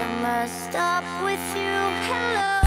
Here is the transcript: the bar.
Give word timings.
the 0.00 0.06
bar. 2.08 2.59